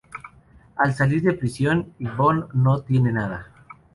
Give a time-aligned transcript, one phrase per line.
[0.77, 3.51] Al salir de prisión, Yvon no tiene nada.